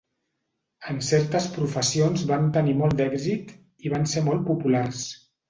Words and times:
En 0.93 1.01
certes 1.07 1.45
professions 1.57 2.23
van 2.31 2.49
tenir 2.57 2.73
molt 2.81 2.99
d'èxit 3.03 3.53
i 3.87 3.93
van 3.97 4.09
ser 4.15 4.27
molt 4.31 4.45
populars. 4.51 5.07